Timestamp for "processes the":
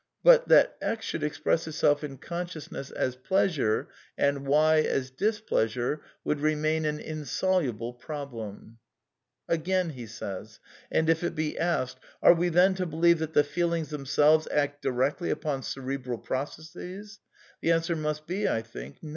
16.17-17.71